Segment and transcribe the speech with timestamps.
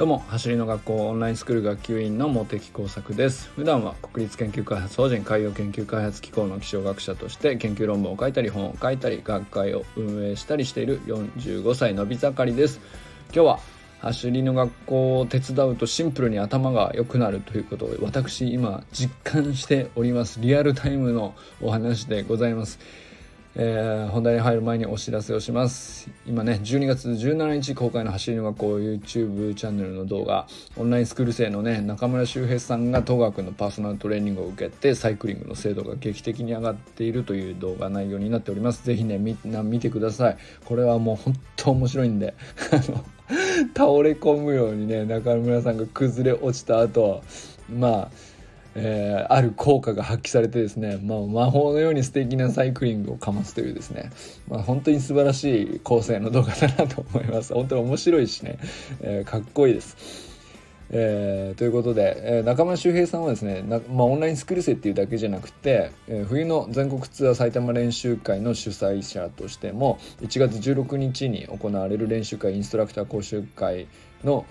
[0.00, 3.50] どうも走りの学校オンラインスクール学級委員の茂木耕作です。
[3.50, 12.80] 普段は国立研究開発法人海洋研究開発機構の気象学者として研究論文を書いたり本を書いたり学会を運営したりしている45歳のび盛りです。
[13.26, 13.60] 今日は
[14.00, 20.40] 走りの学校を手伝うとシンプルに頭が良くなるということを私今実感しております。
[20.40, 22.78] リアルタイムのお話でございます。
[23.56, 26.08] えー、本題に入る前にお知らせをします。
[26.24, 38.84] 今ね12月17日公開の走りの学校 YouTube チャンネルの動画オンラインスクール生のね中村修平さんが東学のパーソナルトレーニングを受けてサイクリングの精度が劇的に上がっているという動画内容になっております。
[38.84, 40.38] 是非ねみんな見てください。
[40.64, 42.34] これはもう本当面白いんで。
[43.76, 47.22] 倒れ込むようにね中村さんが崩れ落ちた後
[47.68, 48.10] まあ
[48.74, 54.10] えー、ある効果が発揮されてですね、まあ、魔法のように素敵なサイクリングをかますというですね、
[54.48, 58.58] まあ、本当に素晴らしい構成の動画だなと思います本当に面白いしね、
[59.00, 60.30] えー、かっこいいです。
[60.92, 73.86] えー、ということで、えー、中村修平さんはですねまあ、オンラインスクール生っていうだけじゃなくて、えー、冬の全国ツアー埼玉練習会の主催者としても1月16日に行われる練習会インストラクター講習会
[74.24, 74.44] の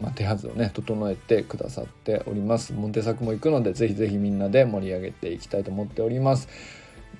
[0.00, 2.72] まあ、手はずをね整えてくださっております。
[2.72, 6.48] モンテ作も行くのでぜひぜひみんなで盛り上げていきたいと思っております。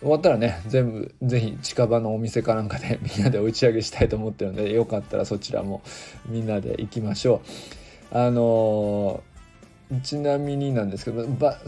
[0.00, 5.82] 終わったらね全部ぜひ近場のお店かなんかで みんなで打ち上げしたいと思ってるのでよかったらそちらも
[6.26, 7.40] みんなで行きましょ
[8.12, 8.18] う。
[8.18, 11.58] あのー、ちなみになんですけどば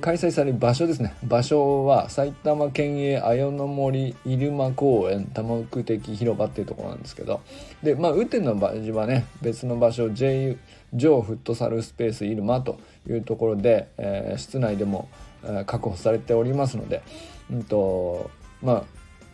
[0.00, 1.14] 開催される場所ですね。
[1.24, 7.40] 場所は埼玉県営綾の森入間公園多目的広場っていうところなんですけど。
[7.82, 10.56] でまあ雨天の場所はね別の場所 J
[10.94, 15.08] 上フットサルスペース入間というところで、えー、室内でも、
[15.44, 17.02] えー、確保されておりますので、
[17.50, 18.30] うんと
[18.62, 18.84] まあ、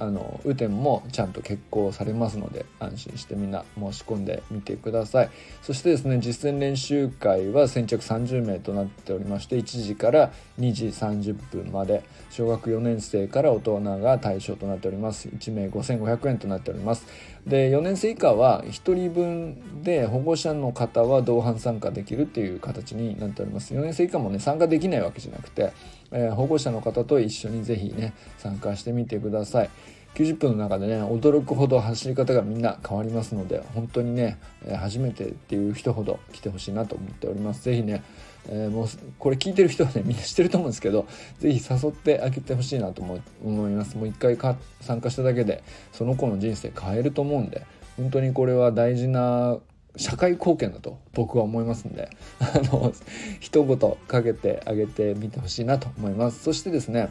[0.03, 5.31] あの雨天もちゃんと決行されますので安心してみんな申し込んでみてください。
[5.63, 15.29] そしてですね実践練習会は先着30名となっておりまして1時から2時30分まで小学4年生から大人が対象となっております。
[15.29, 17.07] 1名5500円となっております。
[17.47, 23.73] で4年生以下は1人分で保護者の方は同伴参加できるっていう形になっております。
[23.73, 25.73] 4年生以下もね参加できないわけじゃなくて
[26.13, 29.71] えー、保護者の方と一緒にぜひね参加してみてください。
[30.15, 34.39] 90分の中でね驚くほど走り方がみんな変わりますので本当にね、
[34.77, 37.65] 初めてっていう人ほど来てほしいなと思っております。
[37.65, 38.03] ぜひね、
[38.49, 41.07] えー、もうこれ聞いてる人はね みんな知ってると思うんですけど
[41.39, 43.97] ぜひ誘ってあげてほしいなと思います。
[43.97, 44.37] もう一回
[44.81, 45.63] 参加しただけで
[45.93, 47.65] その子の人生変えると思うんで
[47.97, 49.59] 本当にこれは大事な
[49.97, 52.09] 社会貢献だと僕は思いますんで
[52.41, 52.93] あの
[53.41, 56.43] 一言かけてあげてみてほしいなと思います。
[56.43, 57.11] そしてですね、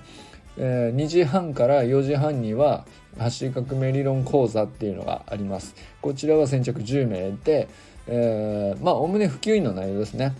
[0.58, 2.86] えー、2時半から4時半には
[3.18, 5.76] 走り革命理論講座っていうのがあります。
[6.02, 7.68] こちらは先着10名で、
[8.08, 10.36] えー、まあおおむね普及員の内容ですね。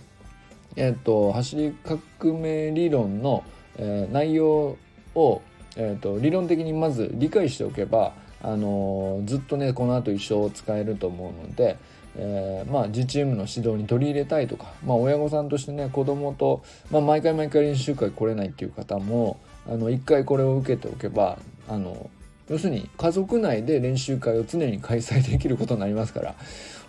[0.76, 3.44] えっ、ー、と走り革命理論の、
[3.76, 4.76] えー、内容
[5.14, 5.42] を、
[5.76, 8.12] えーと理論的にまず理解しておけば
[8.42, 11.76] あのずっとねこの後一生使えると思うので、
[12.16, 22.10] えー、まあ、自チームの指導に取り入れたいとか、まあ、親御さんとしてね子供と、まあ、毎回毎回練習会来れないっていう方もあの一回これを受けておけばあの
[22.48, 26.34] 要するに家族内で練習会を常に開催できることになりますから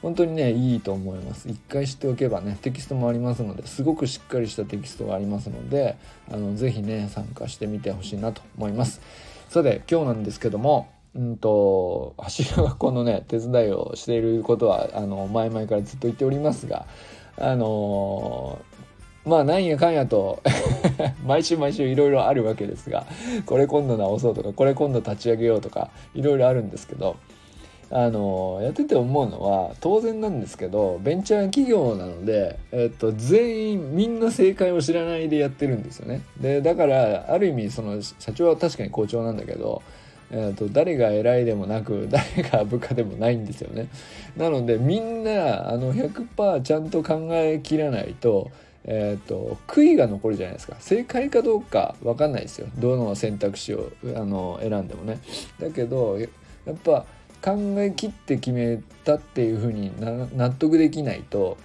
[0.01, 1.47] 本当にねいいと思います。
[1.47, 5.95] 一回知っておけばねテキストもありますのですごくしっかりしたテキストがありますので
[6.29, 8.99] あのぜひね参加してみてほしいなと思います。
[9.47, 16.85] さて今日なんですけどもうんと走り学校のね手伝いをしていることはあの前々からずっと言っておりますが
[17.37, 20.41] あのー、まあなんやかんやと
[21.25, 23.05] 毎週毎週いろいろあるわけですが
[23.45, 27.15] これ今度直そうとかこれ今度立ち上げようとかいろいろあるんですけど
[27.95, 36.23] あのやってて思うのは当然なんですけどベンチャー企業なので、えっと、全員みんな正解を知らないでやってるんですよね。
[36.41, 39.83] でだからある意味その社長は確かに校長なんだけど
[40.35, 43.87] えーと、誰が偉いでもなく 誰が部下でもないんですよね。
[44.35, 48.49] なのでみんなあの100%ちゃんと考えきらないと,、
[48.83, 55.19] えーと、悔いが残るじゃないですか正解かどうか分かんないですよどの選択肢をあの選んでもね。
[55.59, 56.25] だけどや
[56.71, 57.05] っぱ
[57.43, 59.91] 考えきって決めたっていうふうに
[60.35, 61.57] 納得できないと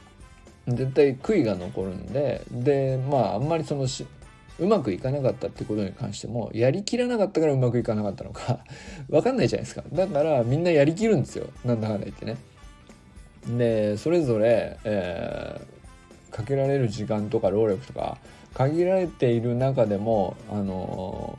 [0.67, 3.87] 絶対悔いが残るんででまああんまりその
[4.59, 8.61] うまくいかなかったってことに関してもやりきらなかったからうまくいかなかったのか
[9.09, 12.37] 分かんないじゃないですかだからみんなやりきるんですよなんだかんだ言ってね。
[13.57, 18.19] でそれぞれ、えー、かけられる時間とか労力とか
[18.53, 21.39] 限られている中でもあの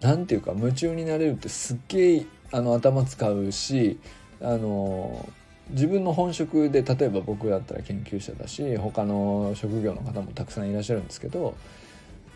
[0.00, 3.98] 何て言うか夢中になれるってすっげえあの頭使うし
[4.40, 5.28] あの
[5.70, 11.54] 自分の本職で例えば僕だったら研究者だし他の職業の方もたくさんいらっしゃるんですけど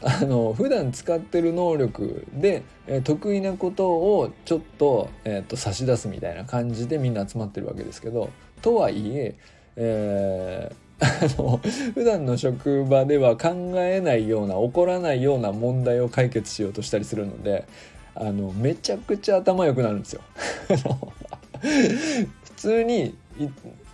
[0.03, 8.31] あの普段使ってる能力で、え、得意なことをちょっと,、えー、と差し出すみたいな感じでみんな集まってるわけですけど
[8.63, 9.35] とはいえ
[9.77, 11.07] えーあ
[11.43, 11.61] の
[11.95, 17.67] 普段の職場では考えないような起こらないような問題を解決しようとしたりするので
[18.15, 20.23] あのめちゃくちゃ頭良くなるんですよ。
[21.61, 22.27] 普
[22.57, 23.15] 通に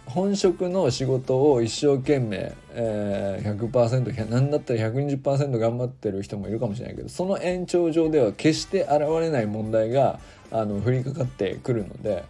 [0.06, 10.18] 本職の仕事を一生懸命、えー、100%何だったら120%頑張ってる人もいるかもしれないけどその延長上では決して現れない問題が
[10.50, 12.24] あの降りかかってくるので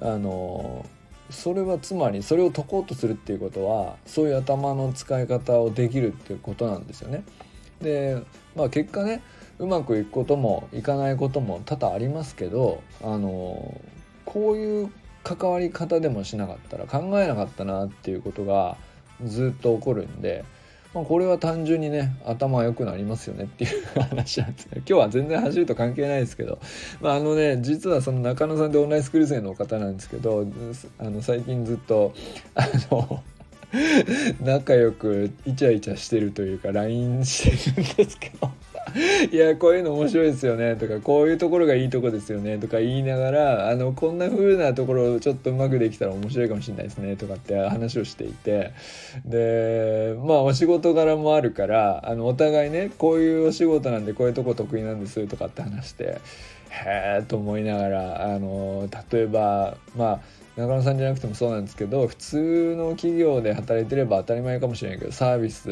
[0.00, 0.84] あの
[1.30, 7.22] それはつまりそれを解こうとするっていうことはそういう頭の使い方をできるっていうことなんですよね。
[7.80, 8.20] で
[8.56, 9.22] まあ結果ね
[9.58, 13.80] うまくいくこともいかないことも多々ありますけどあの
[14.24, 14.90] こういう
[15.22, 18.76] 関わり方でもしなかったら考えなかったなっていうことが
[19.24, 20.44] ずっと起こるんで、
[20.94, 26.58] まあ、これは単純にね頭良くなりますよねっていう話なんですけど 今日は全然走ると関係ないですけど、
[27.00, 30.46] まあ、あのね実はその中野さんってオンラインスクール生の方なんですけど
[30.98, 32.12] あの最近ずっと
[32.54, 33.22] あの
[34.40, 38.50] 仲良くイチャイチャしてるというか LINE してるんですけど。
[39.30, 48.70] いやこういうの面白いですよねとかこういうところがいいとこですよねとか言いながらあのこんな風なところをちょっとうまくできたら面白いかもしれないですねとかって話をしていて。
[49.24, 56.18] でまあお仕事柄もあるからあのお互いねこういうお仕事なんでこういうとこ得意なんですとかって話して
[56.70, 60.20] へえと思いながらあの例えばまあ
[60.56, 65.70] 中野さんじゃなくてもそうなんですけど普通の企業で働いてれば当たり前かもしれないけどサービス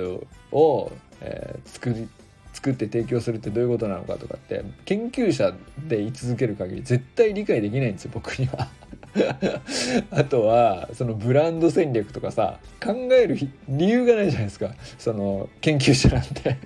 [0.52, 2.08] を、えー、作り
[2.58, 5.54] 作って提供するってどういうことなのかとかって研究者
[5.86, 8.68] で居続ける限り絶対理解できないんですよ僕には。
[10.10, 13.38] あとはそのブランド戦略とかさ考える
[13.68, 16.58] 理由がないじゃないですかその研究者なんて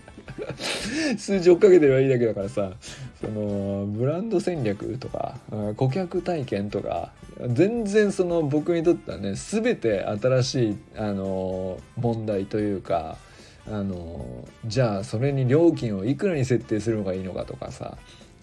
[1.17, 2.73] 数字追っかけてればいいだけだからさ
[3.21, 5.39] そのブランド戦略とか
[5.77, 7.13] 顧客体験とか
[7.49, 13.19] 全然その僕にとってはね全て新しいあの問題というか
[13.69, 17.97] あのじゃあそれに料金をいくらに設定するのがいいのかとかさ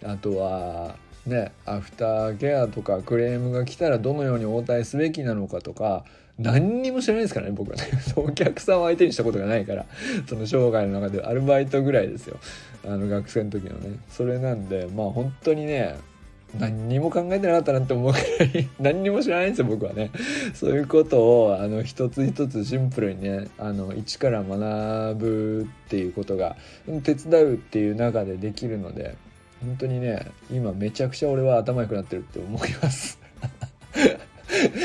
[0.03, 0.95] あとは
[1.25, 6.05] ねアフターケアとかクレームが来たらどのように応対すべきなのかとか
[6.37, 7.83] 何にも知らないですからね僕はね。
[8.15, 9.85] お客さんを相手にしたことがないから
[10.27, 12.37] その生涯の中でアルバイトぐらいですよ。
[12.85, 13.97] あの学生の時のね。
[14.09, 15.97] それなんでまあ本当にね
[16.57, 20.11] 何にも考えてなかったなって思うくらい 何にも知らないんですよ僕はね。
[20.53, 26.55] そういうことをあの一つ一つシンプルにねあの一から学ぶっていうことが
[27.03, 29.15] 手伝うっていう中でできるので
[29.61, 33.19] 本当にね今めちゃくちゃ俺は頭良くなってるって思います。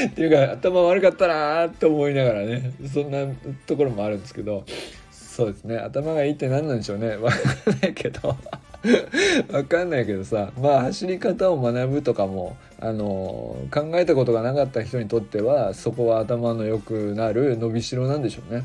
[0.07, 3.27] っていうか頭悪かったなーって思いながらねそんな
[3.67, 4.65] ところもあるんですけど
[5.11, 5.79] そうですね。
[5.79, 7.17] 頭がいいって何なんでしょうね。
[7.17, 8.37] 分かんないけど
[9.51, 18.65] わかんないけどさまあ走り方を学ぶとかもあの考えたことがなかった人にとってはそこは頭の良くなる伸びしろなんでしょうね。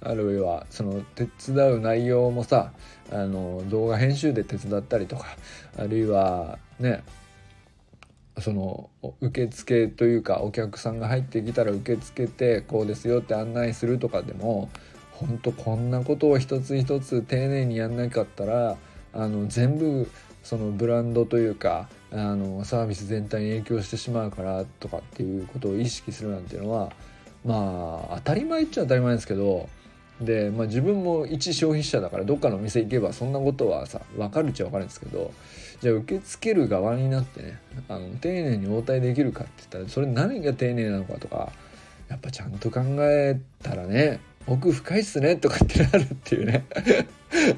[0.00, 2.72] あるいはその手伝う内容もさ
[3.10, 5.24] あの動画編集で手伝ったりとか
[5.78, 7.02] あるいはね
[8.38, 8.90] その
[9.20, 14.68] 受付というかお客さんが入ってきたら受付けてこうですよって案内するとかでも
[15.12, 18.76] 本当こんなことを一つ一つ丁寧にやんなかったら
[19.14, 20.10] あの全部
[20.42, 26.92] そのブランドというかあのサービス全体に影響してしまうからとかっていうことを意識するなんていうのは
[27.44, 29.68] まあ当たり前っちゃ当たり前ですけど
[30.20, 35.32] で、まあ、自分も一消費者だからどっかのお店行けばそんなことはさ分かるっちゃ分かるんですけど
[35.80, 41.52] じゃあ受け付ける側になってねあの丁寧に応対できるかって言ったらそれ何が丁寧なのかとか
[42.08, 46.64] やっぱちゃんと考えたらね奥深いっすねとかってなるっていうね。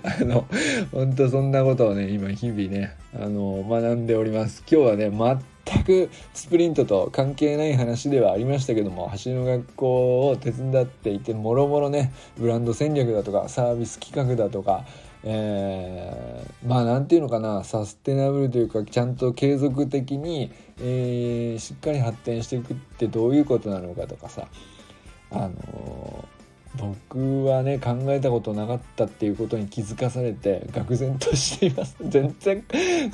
[0.03, 0.47] あの
[0.93, 4.63] 本当そんなことをね今日々ねあの学んでおります。
[4.71, 14.85] 今日はね全くスプリントと関係ない話ではありましたけども走りの学校を手伝っていてもろもろねブランド戦略だとかサービス企画だとか
[15.29, 24.47] えー、まあ何て言うのかなサステナブルというかちゃんと継続的に、えー、しっかり発展していくってどういうことなのかとかさ
[25.33, 26.29] あの
[26.79, 31.97] 僕はね考えたことなかったっていうことに気づかされて愕然としています。
[32.09, 32.65] 全然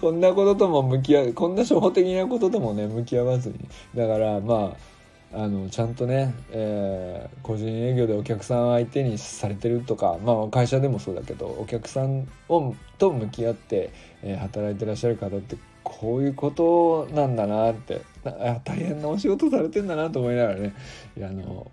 [0.00, 3.56] こんなこととも向き合うこんな初歩的なことともね向き合わずに。
[3.94, 4.92] だからまあ
[5.34, 13.90] あのちゃんとね、えー、個人営業でお客さん相手にされてるとか、まあ、会社でもそうだけどお客さんをと向き合って、
[14.22, 20.74] えー、働いてらっしゃる方ってこういうことなんだなってあ大変なお仕事されてんだなと思いながらね
[21.16, 21.70] あの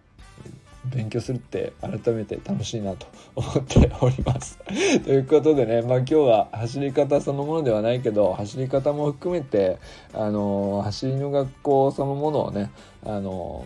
[0.85, 4.57] 勉強するって改めて楽しいなと思っております。
[5.03, 9.77] ということでね、まあ、今日は走り方そのものではないけど走り方も含めて
[10.13, 12.71] あの走りの学校そのものをね
[13.05, 13.65] あの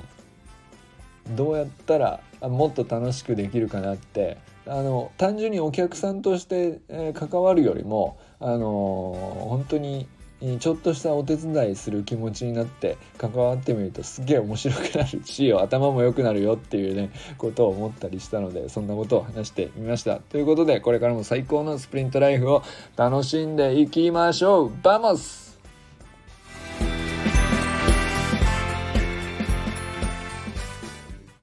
[1.35, 9.15] どうやったらもっと楽しくできるかなってあの単純にお客さんとして、え、関わるよりもあの
[9.49, 10.07] 本当に
[10.59, 20.17] ちょっとしたお手伝いする気持ちになって関わってみるとすげえ面白くなるし頭も良くなるよっていうねことを思ったりしたのでそんなことを話してみました。
[20.17, 22.63] ということでこれからも最高のスプリントライフを
[22.97, 24.71] 楽しんでいきましょう。
[24.83, 25.42] Vamos